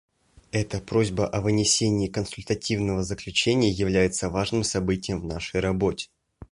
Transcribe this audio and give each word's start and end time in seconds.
Эта 0.51 0.79
просьба 0.81 1.27
о 1.27 1.41
вынесении 1.41 2.07
консультативного 2.07 3.03
заключения 3.03 3.69
является 3.71 4.31
важным 4.31 4.63
событием 4.63 5.21
в 5.21 5.25
нашей 5.25 5.59
работе. 5.59 6.09